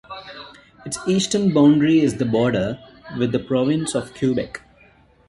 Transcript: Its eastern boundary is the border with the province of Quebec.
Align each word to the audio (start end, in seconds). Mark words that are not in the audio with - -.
Its 0.83 0.97
eastern 1.05 1.53
boundary 1.53 1.99
is 1.99 2.17
the 2.17 2.25
border 2.25 2.79
with 3.19 3.31
the 3.31 3.37
province 3.37 3.93
of 3.93 4.15
Quebec. 4.15 4.59